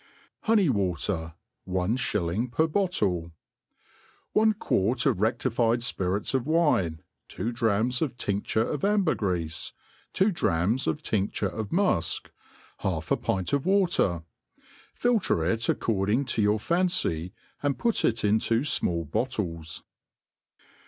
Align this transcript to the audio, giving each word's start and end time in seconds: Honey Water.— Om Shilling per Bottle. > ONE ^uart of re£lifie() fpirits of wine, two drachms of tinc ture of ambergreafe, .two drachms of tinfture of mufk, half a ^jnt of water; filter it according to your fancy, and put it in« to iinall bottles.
Honey 0.39 0.67
Water.— 0.67 1.35
Om 1.67 1.95
Shilling 1.95 2.49
per 2.49 2.65
Bottle. 2.65 3.33
> 3.81 4.33
ONE 4.33 4.55
^uart 4.55 5.05
of 5.05 5.17
re£lifie() 5.17 5.77
fpirits 5.95 6.33
of 6.33 6.47
wine, 6.47 7.03
two 7.27 7.51
drachms 7.51 8.01
of 8.01 8.17
tinc 8.17 8.47
ture 8.47 8.63
of 8.65 8.81
ambergreafe, 8.81 9.73
.two 10.11 10.31
drachms 10.31 10.87
of 10.87 11.03
tinfture 11.03 11.53
of 11.53 11.69
mufk, 11.69 12.29
half 12.79 13.11
a 13.11 13.17
^jnt 13.17 13.53
of 13.53 13.67
water; 13.67 14.23
filter 14.95 15.45
it 15.45 15.69
according 15.69 16.25
to 16.25 16.41
your 16.41 16.59
fancy, 16.59 17.31
and 17.61 17.77
put 17.77 18.03
it 18.03 18.25
in« 18.25 18.39
to 18.39 18.61
iinall 18.61 19.11
bottles. 19.11 19.83